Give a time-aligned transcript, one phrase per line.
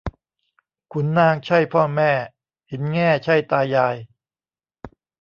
[0.91, 2.11] ขุนนางใช่พ่อแม่
[2.69, 3.95] หินแง่ใช่ตายาย